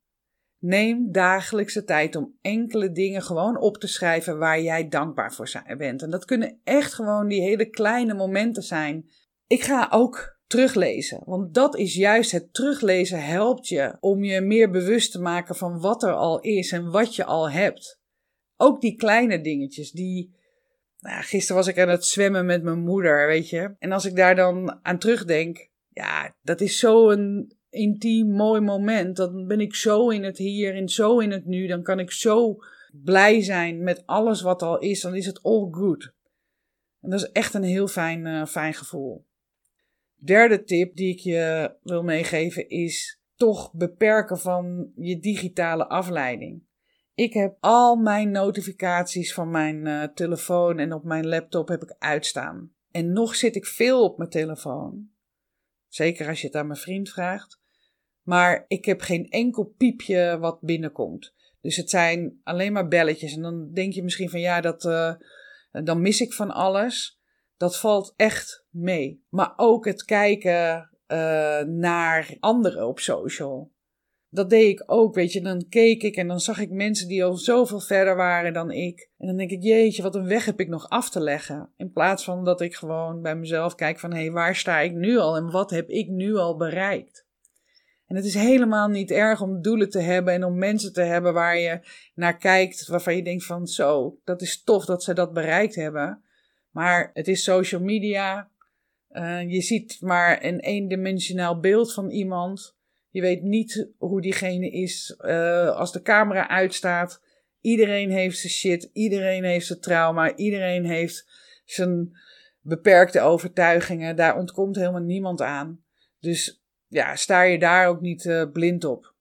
Neem 0.58 1.12
dagelijks 1.12 1.74
de 1.74 1.84
tijd 1.84 2.16
om 2.16 2.38
enkele 2.42 2.92
dingen 2.92 3.22
gewoon 3.22 3.58
op 3.58 3.78
te 3.78 3.88
schrijven 3.88 4.38
waar 4.38 4.62
jij 4.62 4.88
dankbaar 4.88 5.34
voor 5.34 5.64
bent. 5.78 6.02
En 6.02 6.10
dat 6.10 6.26
kunnen 6.26 6.60
echt 6.64 6.94
gewoon 6.94 7.28
die 7.28 7.42
hele 7.42 7.70
kleine 7.70 8.14
momenten 8.14 8.64
zijn. 8.64 9.10
Ik 9.48 9.62
ga 9.62 9.88
ook 9.92 10.39
teruglezen, 10.50 11.22
want 11.26 11.54
dat 11.54 11.78
is 11.78 11.96
juist 11.96 12.32
het 12.32 12.54
teruglezen 12.54 13.26
helpt 13.26 13.68
je 13.68 13.98
om 14.00 14.24
je 14.24 14.42
meer 14.42 14.70
bewust 14.70 15.12
te 15.12 15.20
maken 15.20 15.56
van 15.56 15.80
wat 15.80 16.04
er 16.04 16.14
al 16.14 16.40
is 16.40 16.72
en 16.72 16.92
wat 16.92 17.16
je 17.16 17.26
al 17.26 17.52
hebt. 17.52 18.00
Ook 18.58 18.82
die 18.82 18.96
kleine 18.96 19.42
dingetjes 19.42 19.92
die. 19.92 20.38
Nou, 21.00 21.24
gisteren 21.24 21.56
was 21.56 21.68
ik 21.68 21.80
aan 21.80 21.90
het 21.90 22.06
zwemmen 22.06 22.46
met 22.46 22.64
mijn 22.64 22.80
moeder, 22.80 23.28
weet 23.28 23.50
je. 23.50 23.76
En 23.80 23.92
als 23.92 24.06
ik 24.06 24.16
daar 24.16 24.36
dan 24.36 24.80
aan 24.82 25.00
terugdenk, 25.00 25.70
ja, 25.90 26.36
dat 26.42 26.62
is 26.62 26.80
zo'n 26.80 27.54
intiem, 27.70 28.32
mooi 28.32 28.62
moment. 28.62 29.16
Dan 29.16 29.48
ben 29.48 29.60
ik 29.60 29.76
zo 29.76 30.10
in 30.10 30.24
het 30.24 30.38
hier 30.38 30.76
en 30.76 30.90
zo 30.90 31.20
in 31.20 31.32
het 31.32 31.46
nu. 31.46 31.68
Dan 31.68 31.84
kan 31.84 32.00
ik 32.00 32.12
zo 32.12 32.58
blij 32.92 33.42
zijn 33.42 33.84
met 33.84 34.04
alles 34.06 34.42
wat 34.42 34.62
al 34.62 34.80
is. 34.80 35.02
Dan 35.02 35.16
is 35.16 35.26
het 35.26 35.44
all 35.44 35.68
good. 35.72 36.14
En 37.02 37.10
dat 37.10 37.20
is 37.20 37.32
echt 37.32 37.54
een 37.54 37.64
heel 37.64 37.88
fijn, 37.88 38.26
uh, 38.26 38.46
fijn 38.46 38.74
gevoel. 38.74 39.28
Derde 40.20 40.64
tip 40.64 40.96
die 40.96 41.14
ik 41.14 41.20
je 41.20 41.76
wil 41.84 42.04
meegeven 42.04 42.70
is 42.70 43.20
toch 43.36 43.74
beperken 43.74 44.40
van 44.40 44.92
je 44.96 45.20
digitale 45.20 45.88
afleiding. 45.88 46.64
Ik 47.14 47.34
heb 47.34 47.58
al 47.60 47.96
mijn 47.96 48.32
notificaties 48.32 49.34
van 49.34 49.52
mijn 49.52 49.86
uh, 49.86 50.04
telefoon 50.04 50.80
en 50.80 50.94
op 50.94 51.04
mijn 51.04 51.28
laptop 51.28 51.68
heb 51.68 51.84
ik 51.84 51.96
uitstaan. 51.98 52.74
En 52.92 53.14
nog 53.14 53.36
zit 53.36 53.56
ik 53.56 53.66
veel 53.66 54.04
op 54.04 54.18
mijn 54.18 54.30
telefoon. 54.30 55.10
Zeker 55.88 56.28
als 56.28 56.42
je 56.42 56.48
het 56.48 56.56
aan 56.56 56.68
mijn 56.68 56.80
vriend 56.80 57.10
vraagt. 57.10 57.60
Maar 58.22 58.66
ik 58.68 58.86
heb 58.86 59.02
geen 59.02 59.30
enkel 59.30 59.74
piepje 59.78 60.38
wat 60.40 60.62
binnenkomt. 60.62 61.34
Dus 61.62 61.76
het 61.76 61.90
zijn 61.90 62.40
alleen 62.44 62.74
maar 62.74 62.88
belletjes. 62.88 63.36
En 63.36 63.42
dan 63.42 63.72
denk 63.74 63.94
je 63.94 64.04
misschien 64.04 64.30
van 64.30 64.40
ja, 64.40 64.62
dat, 64.62 64.86
uh, 64.86 65.14
dan 65.72 66.02
mis 66.02 66.22
ik 66.22 66.34
van 66.34 66.52
alles. 66.52 67.19
Dat 67.60 67.80
valt 67.80 68.14
echt 68.16 68.66
mee. 68.70 69.26
Maar 69.30 69.54
ook 69.56 69.86
het 69.86 70.06
kijken 70.06 70.90
uh, 71.08 71.62
naar 71.62 72.36
anderen 72.40 72.88
op 72.88 73.00
social. 73.00 73.72
Dat 74.30 74.50
deed 74.50 74.70
ik 74.70 74.84
ook, 74.86 75.16
weet 75.16 75.32
je. 75.32 75.42
Dan 75.42 75.68
keek 75.70 76.04
ik 76.04 76.16
en 76.16 76.28
dan 76.28 76.40
zag 76.40 76.60
ik 76.60 76.70
mensen 76.72 77.08
die 77.08 77.24
al 77.24 77.36
zoveel 77.36 77.80
verder 77.80 78.16
waren 78.16 78.54
dan 78.54 78.72
ik. 78.72 79.10
En 79.18 79.28
dan 79.28 79.38
denk 79.38 79.52
ik, 79.52 79.64
jeetje, 79.64 80.04
wat 80.04 80.16
een 80.16 80.28
weg 80.28 80.46
heb 80.46 80.60
ik 80.60 80.68
nog 80.68 80.90
af 80.90 81.10
te 81.10 81.20
leggen. 81.20 81.74
In 81.78 81.92
plaats 81.92 82.24
van 82.24 82.44
dat 82.44 82.62
ik 82.62 82.76
gewoon 82.76 83.22
bij 83.22 83.36
mezelf 83.36 83.76
kijk 83.76 84.00
van, 84.00 84.14
hé, 84.14 84.20
hey, 84.20 84.32
waar 84.32 84.56
sta 84.56 84.80
ik 84.80 84.94
nu 84.94 85.18
al 85.18 85.36
en 85.36 85.52
wat 85.52 85.70
heb 85.70 85.90
ik 85.90 86.08
nu 86.08 86.36
al 86.36 86.58
bereikt? 86.58 87.28
En 88.06 88.16
het 88.16 88.26
is 88.26 88.34
helemaal 88.34 88.88
niet 88.88 89.12
erg 89.12 89.42
om 89.42 89.62
doelen 89.62 89.90
te 89.90 90.00
hebben 90.00 90.34
en 90.34 90.44
om 90.44 90.58
mensen 90.58 90.94
te 90.94 91.02
hebben 91.02 91.34
waar 91.34 91.58
je 91.58 91.80
naar 92.14 92.38
kijkt, 92.38 92.88
waarvan 92.88 93.16
je 93.16 93.24
denkt 93.24 93.46
van, 93.46 93.68
zo, 93.68 94.20
dat 94.24 94.42
is 94.42 94.64
tof 94.64 94.86
dat 94.86 95.04
ze 95.04 95.14
dat 95.14 95.34
bereikt 95.34 95.76
hebben. 95.76 96.24
Maar 96.80 97.10
het 97.14 97.28
is 97.28 97.44
social 97.44 97.82
media. 97.82 98.50
Uh, 99.12 99.50
je 99.50 99.62
ziet 99.62 100.02
maar 100.02 100.44
een 100.44 100.60
eendimensionaal 100.60 101.60
beeld 101.60 101.94
van 101.94 102.10
iemand. 102.10 102.78
Je 103.10 103.22
weet 103.22 103.42
niet 103.42 103.90
hoe 103.98 104.22
diegene 104.22 104.70
is 104.70 105.20
uh, 105.22 105.70
als 105.70 105.92
de 105.92 106.02
camera 106.02 106.48
uitstaat. 106.48 107.22
Iedereen 107.62 108.12
heeft 108.12 108.38
zijn 108.38 108.54
shit, 108.54 108.90
iedereen 108.94 109.44
heeft 109.44 109.66
zijn 109.66 109.80
trauma, 109.80 110.36
iedereen 110.36 110.86
heeft 110.86 111.28
zijn 111.66 112.18
beperkte 112.62 113.22
overtuigingen. 113.22 114.16
Daar 114.16 114.38
ontkomt 114.38 114.76
helemaal 114.76 115.02
niemand 115.02 115.42
aan. 115.42 115.84
Dus 116.20 116.64
ja, 116.88 117.16
sta 117.16 117.42
je 117.42 117.60
daar 117.60 117.88
ook 117.88 118.02
niet 118.02 118.26
uh, 118.26 118.52
blind 118.52 118.84
op. 118.84 119.14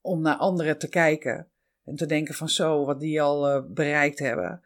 Om 0.00 0.20
naar 0.20 0.36
anderen 0.36 0.78
te 0.78 0.88
kijken 0.88 1.48
en 1.84 1.96
te 1.96 2.06
denken 2.06 2.34
van 2.34 2.48
zo, 2.48 2.84
wat 2.84 3.00
die 3.00 3.22
al 3.22 3.68
bereikt 3.68 4.18
hebben. 4.18 4.62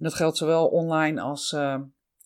Dat 0.00 0.14
geldt 0.14 0.36
zowel 0.36 0.66
online 0.66 1.20
als, 1.20 1.52
uh, 1.52 1.80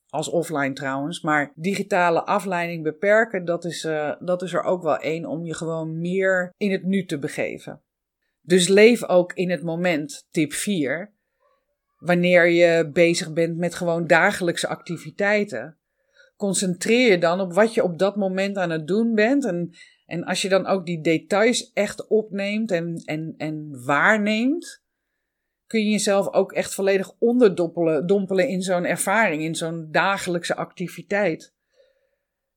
als 0.09 0.29
offline 0.29 0.73
trouwens. 0.73 1.21
Maar 1.21 1.53
digitale 1.55 2.25
afleiding 2.25 2.83
beperken, 2.83 3.45
dat 3.45 3.65
is, 3.65 3.85
uh, 3.85 4.13
dat 4.19 4.43
is 4.43 4.53
er 4.53 4.63
ook 4.63 4.83
wel 4.83 4.97
één 4.97 5.27
om 5.27 5.45
je 5.45 5.55
gewoon 5.55 6.01
meer 6.01 6.53
in 6.57 6.73
het 6.73 6.85
nu 6.85 7.05
te 7.05 7.19
begeven. 7.19 7.83
Dus 8.41 8.69
leef 8.69 9.05
ook 9.05 9.33
in 9.33 9.51
het 9.51 9.63
moment, 9.63 10.27
tip 10.31 10.53
4. 10.53 11.13
Wanneer 11.99 12.47
je 12.47 12.91
bezig 12.93 13.33
bent 13.33 13.57
met 13.57 13.75
gewoon 13.75 14.07
dagelijkse 14.07 14.69
activiteiten. 14.69 15.79
Concentreer 16.37 17.11
je 17.11 17.19
dan 17.19 17.41
op 17.41 17.53
wat 17.53 17.75
je 17.75 17.83
op 17.83 17.99
dat 17.99 18.17
moment 18.17 18.57
aan 18.57 18.71
het 18.71 18.87
doen 18.87 19.15
bent. 19.15 19.45
En, 19.45 19.71
en 20.07 20.25
als 20.25 20.43
je 20.43 20.49
dan 20.49 20.67
ook 20.67 20.87
die 20.87 21.01
details 21.01 21.73
echt 21.73 22.09
opneemt 22.09 22.71
en, 22.71 23.03
en, 23.05 23.35
en 23.37 23.85
waarneemt 23.85 24.84
kun 25.75 25.85
je 25.85 25.91
jezelf 25.91 26.33
ook 26.33 26.53
echt 26.53 26.75
volledig 26.75 27.13
onderdompelen 27.19 28.07
dompelen 28.07 28.49
in 28.49 28.63
zo'n 28.63 28.85
ervaring, 28.85 29.43
in 29.43 29.55
zo'n 29.55 29.89
dagelijkse 29.91 30.57
activiteit. 30.57 31.55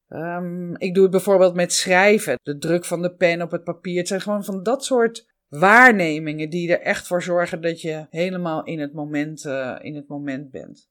Um, 0.07 0.75
ik 0.77 0.93
doe 0.93 1.03
het 1.03 1.11
bijvoorbeeld 1.11 1.55
met 1.55 1.73
schrijven, 1.73 2.39
de 2.43 2.57
druk 2.57 2.85
van 2.85 3.01
de 3.01 3.15
pen 3.15 3.41
op 3.41 3.51
het 3.51 3.63
papier. 3.63 3.97
Het 3.97 4.07
zijn 4.07 4.21
gewoon 4.21 4.43
van 4.43 4.63
dat 4.63 4.85
soort 4.85 5.33
waarnemingen 5.47 6.49
die 6.49 6.71
er 6.71 6.81
echt 6.81 7.07
voor 7.07 7.23
zorgen 7.23 7.61
dat 7.61 7.81
je 7.81 8.07
helemaal 8.09 8.63
in 8.63 8.79
het 8.79 8.93
moment, 8.93 9.45
uh, 9.45 9.77
in 9.81 9.95
het 9.95 10.07
moment 10.07 10.51
bent. 10.51 10.89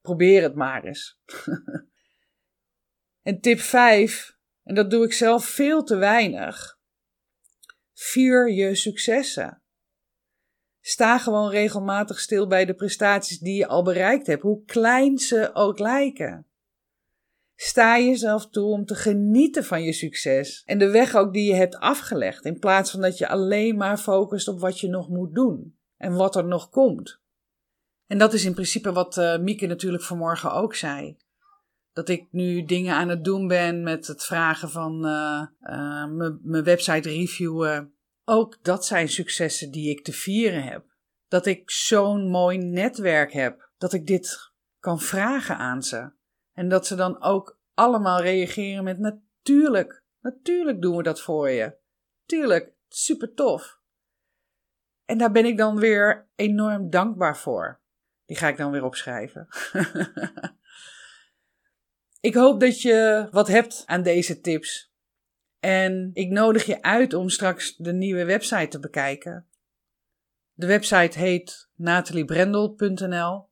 Probeer 0.00 0.42
het 0.42 0.54
maar 0.54 0.84
eens. 0.84 1.20
en 3.28 3.40
tip 3.40 3.58
5, 3.58 4.36
en 4.62 4.74
dat 4.74 4.90
doe 4.90 5.04
ik 5.04 5.12
zelf 5.12 5.44
veel 5.44 5.82
te 5.82 5.96
weinig. 5.96 6.78
Vier 7.92 8.52
je 8.52 8.74
successen. 8.74 9.60
Sta 10.88 11.18
gewoon 11.18 11.50
regelmatig 11.50 12.20
stil 12.20 12.46
bij 12.46 12.64
de 12.64 12.74
prestaties 12.74 13.38
die 13.38 13.56
je 13.56 13.66
al 13.66 13.82
bereikt 13.82 14.26
hebt, 14.26 14.42
hoe 14.42 14.64
klein 14.64 15.18
ze 15.18 15.50
ook 15.52 15.78
lijken. 15.78 16.46
Sta 17.54 17.98
jezelf 17.98 18.48
toe 18.48 18.70
om 18.70 18.84
te 18.84 18.94
genieten 18.94 19.64
van 19.64 19.82
je 19.82 19.92
succes 19.92 20.62
en 20.64 20.78
de 20.78 20.90
weg 20.90 21.14
ook 21.14 21.32
die 21.32 21.44
je 21.44 21.54
hebt 21.54 21.76
afgelegd, 21.76 22.44
in 22.44 22.58
plaats 22.58 22.90
van 22.90 23.00
dat 23.00 23.18
je 23.18 23.28
alleen 23.28 23.76
maar 23.76 23.98
focust 23.98 24.48
op 24.48 24.60
wat 24.60 24.80
je 24.80 24.88
nog 24.88 25.08
moet 25.08 25.34
doen 25.34 25.76
en 25.96 26.14
wat 26.14 26.36
er 26.36 26.44
nog 26.44 26.70
komt. 26.70 27.20
En 28.06 28.18
dat 28.18 28.32
is 28.32 28.44
in 28.44 28.54
principe 28.54 28.92
wat 28.92 29.16
uh, 29.16 29.38
Mieke 29.38 29.66
natuurlijk 29.66 30.02
vanmorgen 30.02 30.52
ook 30.52 30.74
zei. 30.74 31.16
Dat 31.92 32.08
ik 32.08 32.26
nu 32.30 32.64
dingen 32.64 32.94
aan 32.94 33.08
het 33.08 33.24
doen 33.24 33.48
ben 33.48 33.82
met 33.82 34.06
het 34.06 34.24
vragen 34.24 34.70
van 34.70 35.06
uh, 35.06 35.42
uh, 35.62 36.04
mijn 36.42 36.64
website 36.64 37.08
reviewen 37.08 37.95
ook 38.28 38.58
dat 38.62 38.86
zijn 38.86 39.08
successen 39.08 39.70
die 39.70 39.90
ik 39.90 40.04
te 40.04 40.12
vieren 40.12 40.62
heb. 40.62 40.84
Dat 41.28 41.46
ik 41.46 41.70
zo'n 41.70 42.28
mooi 42.28 42.58
netwerk 42.58 43.32
heb, 43.32 43.70
dat 43.78 43.92
ik 43.92 44.06
dit 44.06 44.52
kan 44.80 45.00
vragen 45.00 45.56
aan 45.56 45.82
ze. 45.82 46.10
En 46.52 46.68
dat 46.68 46.86
ze 46.86 46.94
dan 46.94 47.22
ook 47.22 47.58
allemaal 47.74 48.20
reageren 48.20 48.84
met 48.84 48.98
natuurlijk, 48.98 50.02
natuurlijk 50.20 50.82
doen 50.82 50.96
we 50.96 51.02
dat 51.02 51.20
voor 51.20 51.50
je. 51.50 51.76
Tuurlijk, 52.26 52.72
super 52.88 53.34
tof. 53.34 53.78
En 55.04 55.18
daar 55.18 55.32
ben 55.32 55.44
ik 55.44 55.56
dan 55.56 55.78
weer 55.78 56.28
enorm 56.34 56.90
dankbaar 56.90 57.36
voor. 57.36 57.80
Die 58.24 58.36
ga 58.36 58.48
ik 58.48 58.56
dan 58.56 58.70
weer 58.70 58.84
opschrijven. 58.84 59.48
ik 62.20 62.34
hoop 62.34 62.60
dat 62.60 62.80
je 62.82 63.28
wat 63.30 63.48
hebt 63.48 63.82
aan 63.86 64.02
deze 64.02 64.40
tips. 64.40 64.94
En 65.60 66.10
ik 66.12 66.30
nodig 66.30 66.64
je 66.64 66.82
uit 66.82 67.14
om 67.14 67.28
straks 67.28 67.76
de 67.76 67.92
nieuwe 67.92 68.24
website 68.24 68.68
te 68.68 68.80
bekijken. 68.80 69.46
De 70.52 70.66
website 70.66 71.18
heet 71.18 71.68
nataliebrendel.nl. 71.74 73.48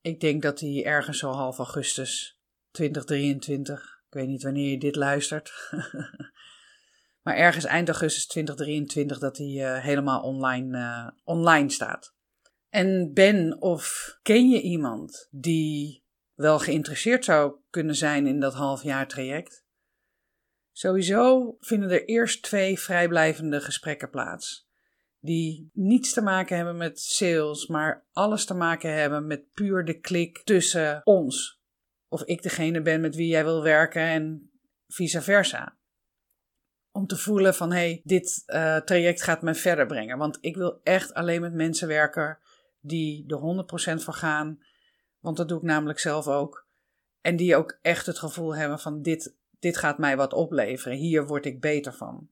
Ik 0.00 0.20
denk 0.20 0.42
dat 0.42 0.58
die 0.58 0.84
ergens 0.84 1.18
zo 1.18 1.30
half 1.30 1.58
augustus 1.58 2.40
2023, 2.70 4.02
ik 4.06 4.14
weet 4.14 4.26
niet 4.26 4.42
wanneer 4.42 4.70
je 4.70 4.78
dit 4.78 4.96
luistert, 4.96 5.52
Maar 7.22 7.36
ergens 7.36 7.64
eind 7.64 7.88
augustus 7.88 8.26
2023 8.26 9.18
dat 9.18 9.36
hij 9.36 9.80
helemaal 9.80 10.22
online, 10.22 11.14
online 11.24 11.70
staat. 11.70 12.14
En 12.68 13.12
ben 13.12 13.60
of 13.60 14.18
ken 14.22 14.48
je 14.48 14.60
iemand 14.60 15.28
die 15.30 16.04
wel 16.34 16.58
geïnteresseerd 16.58 17.24
zou 17.24 17.54
kunnen 17.70 17.94
zijn 17.94 18.26
in 18.26 18.40
dat 18.40 18.54
halfjaar 18.54 19.08
traject? 19.08 19.64
Sowieso 20.80 21.56
vinden 21.58 21.90
er 21.90 22.04
eerst 22.04 22.42
twee 22.42 22.78
vrijblijvende 22.78 23.60
gesprekken 23.60 24.10
plaats. 24.10 24.68
Die 25.18 25.70
niets 25.72 26.12
te 26.12 26.20
maken 26.20 26.56
hebben 26.56 26.76
met 26.76 27.00
sales, 27.00 27.66
maar 27.66 28.06
alles 28.12 28.44
te 28.44 28.54
maken 28.54 28.94
hebben 28.94 29.26
met 29.26 29.52
puur 29.52 29.84
de 29.84 30.00
klik 30.00 30.42
tussen 30.44 31.00
ons. 31.04 31.60
Of 32.08 32.22
ik 32.22 32.42
degene 32.42 32.82
ben 32.82 33.00
met 33.00 33.14
wie 33.14 33.28
jij 33.28 33.44
wil 33.44 33.62
werken 33.62 34.02
en 34.02 34.50
vice 34.88 35.22
versa. 35.22 35.76
Om 36.92 37.06
te 37.06 37.16
voelen 37.16 37.54
van 37.54 37.70
hé, 37.72 37.76
hey, 37.78 38.00
dit 38.04 38.42
uh, 38.46 38.76
traject 38.76 39.22
gaat 39.22 39.42
mij 39.42 39.54
verder 39.54 39.86
brengen. 39.86 40.18
Want 40.18 40.38
ik 40.40 40.56
wil 40.56 40.80
echt 40.82 41.14
alleen 41.14 41.40
met 41.40 41.54
mensen 41.54 41.88
werken 41.88 42.38
die 42.80 43.24
er 43.28 43.96
100% 43.98 44.02
voor 44.02 44.14
gaan. 44.14 44.62
Want 45.18 45.36
dat 45.36 45.48
doe 45.48 45.58
ik 45.58 45.64
namelijk 45.64 45.98
zelf 45.98 46.28
ook. 46.28 46.68
En 47.20 47.36
die 47.36 47.56
ook 47.56 47.78
echt 47.82 48.06
het 48.06 48.18
gevoel 48.18 48.56
hebben 48.56 48.78
van 48.78 49.02
dit, 49.02 49.38
dit 49.60 49.76
gaat 49.76 49.98
mij 49.98 50.16
wat 50.16 50.32
opleveren. 50.32 50.96
Hier 50.96 51.26
word 51.26 51.46
ik 51.46 51.60
beter 51.60 51.92
van. 51.92 52.30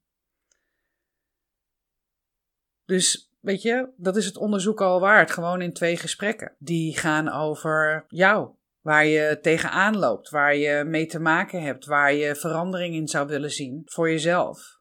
Dus 2.84 3.32
weet 3.40 3.62
je, 3.62 3.92
dat 3.96 4.16
is 4.16 4.26
het 4.26 4.36
onderzoek 4.36 4.80
al 4.80 5.00
waard. 5.00 5.30
Gewoon 5.30 5.62
in 5.62 5.72
twee 5.72 5.96
gesprekken. 5.96 6.56
Die 6.58 6.98
gaan 6.98 7.28
over 7.28 8.04
jou. 8.08 8.56
Waar 8.80 9.06
je 9.06 9.38
tegenaan 9.40 9.96
loopt. 9.96 10.30
Waar 10.30 10.56
je 10.56 10.84
mee 10.84 11.06
te 11.06 11.20
maken 11.20 11.62
hebt. 11.62 11.84
Waar 11.84 12.12
je 12.12 12.36
verandering 12.36 12.94
in 12.94 13.08
zou 13.08 13.26
willen 13.26 13.50
zien 13.50 13.82
voor 13.84 14.10
jezelf. 14.10 14.76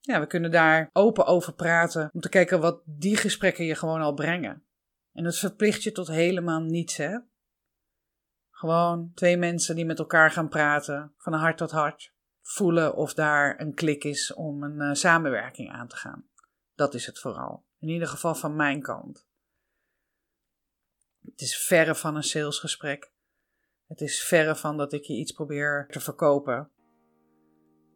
Ja, 0.00 0.20
we 0.20 0.26
kunnen 0.26 0.50
daar 0.50 0.90
open 0.92 1.26
over 1.26 1.54
praten. 1.54 2.10
Om 2.12 2.20
te 2.20 2.28
kijken 2.28 2.60
wat 2.60 2.82
die 2.84 3.16
gesprekken 3.16 3.64
je 3.64 3.74
gewoon 3.74 4.00
al 4.00 4.14
brengen. 4.14 4.64
En 5.12 5.24
dat 5.24 5.38
verplicht 5.38 5.82
je 5.82 5.92
tot 5.92 6.08
helemaal 6.08 6.60
niets, 6.60 6.96
hè? 6.96 7.18
Gewoon 8.60 9.12
twee 9.14 9.36
mensen 9.36 9.74
die 9.74 9.84
met 9.84 9.98
elkaar 9.98 10.30
gaan 10.30 10.48
praten, 10.48 11.12
van 11.16 11.32
hart 11.32 11.56
tot 11.56 11.70
hart. 11.70 12.12
Voelen 12.42 12.96
of 12.96 13.14
daar 13.14 13.60
een 13.60 13.74
klik 13.74 14.04
is 14.04 14.34
om 14.34 14.62
een 14.62 14.80
uh, 14.80 14.94
samenwerking 14.94 15.70
aan 15.70 15.88
te 15.88 15.96
gaan. 15.96 16.28
Dat 16.74 16.94
is 16.94 17.06
het 17.06 17.18
vooral. 17.18 17.64
In 17.78 17.88
ieder 17.88 18.08
geval 18.08 18.34
van 18.34 18.56
mijn 18.56 18.82
kant. 18.82 19.26
Het 21.24 21.40
is 21.40 21.56
verre 21.56 21.94
van 21.94 22.16
een 22.16 22.22
salesgesprek. 22.22 23.12
Het 23.86 24.00
is 24.00 24.22
verre 24.22 24.56
van 24.56 24.76
dat 24.76 24.92
ik 24.92 25.04
je 25.04 25.16
iets 25.16 25.32
probeer 25.32 25.86
te 25.90 26.00
verkopen. 26.00 26.70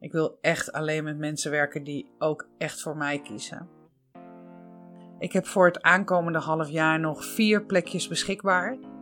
Ik 0.00 0.12
wil 0.12 0.38
echt 0.40 0.72
alleen 0.72 1.04
met 1.04 1.18
mensen 1.18 1.50
werken 1.50 1.84
die 1.84 2.10
ook 2.18 2.48
echt 2.58 2.82
voor 2.82 2.96
mij 2.96 3.20
kiezen. 3.20 3.68
Ik 5.18 5.32
heb 5.32 5.46
voor 5.46 5.66
het 5.66 5.82
aankomende 5.82 6.38
half 6.38 6.68
jaar 6.68 7.00
nog 7.00 7.24
vier 7.24 7.64
plekjes 7.64 8.08
beschikbaar. 8.08 8.93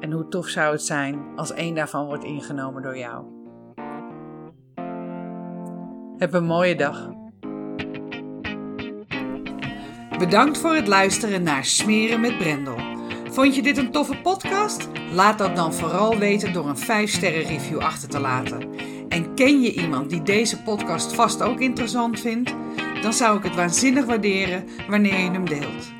En 0.00 0.12
hoe 0.12 0.28
tof 0.28 0.48
zou 0.48 0.72
het 0.72 0.82
zijn 0.82 1.22
als 1.36 1.52
één 1.52 1.74
daarvan 1.74 2.06
wordt 2.06 2.24
ingenomen 2.24 2.82
door 2.82 2.98
jou? 2.98 3.24
Heb 6.18 6.32
een 6.32 6.44
mooie 6.44 6.76
dag. 6.76 7.10
Bedankt 10.18 10.58
voor 10.58 10.74
het 10.74 10.86
luisteren 10.86 11.42
naar 11.42 11.64
Smeren 11.64 12.20
met 12.20 12.38
Brendel. 12.38 12.76
Vond 13.30 13.54
je 13.54 13.62
dit 13.62 13.76
een 13.76 13.90
toffe 13.90 14.16
podcast? 14.22 14.88
Laat 15.12 15.38
dat 15.38 15.56
dan 15.56 15.74
vooral 15.74 16.18
weten 16.18 16.52
door 16.52 16.68
een 16.68 17.08
5-sterren 17.08 17.46
review 17.46 17.78
achter 17.78 18.08
te 18.08 18.20
laten. 18.20 18.68
En 19.08 19.34
ken 19.34 19.60
je 19.60 19.72
iemand 19.72 20.10
die 20.10 20.22
deze 20.22 20.62
podcast 20.62 21.14
vast 21.14 21.42
ook 21.42 21.60
interessant 21.60 22.20
vindt? 22.20 22.54
Dan 23.02 23.12
zou 23.12 23.38
ik 23.38 23.44
het 23.44 23.54
waanzinnig 23.54 24.04
waarderen 24.04 24.64
wanneer 24.88 25.18
je 25.18 25.30
hem 25.30 25.48
deelt. 25.48 25.99